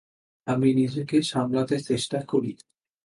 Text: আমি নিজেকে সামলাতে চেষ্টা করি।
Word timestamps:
আমি 0.47 0.69
নিজেকে 0.73 1.17
সামলাতে 1.23 1.75
চেষ্টা 1.79 2.19
করি। 2.27 2.51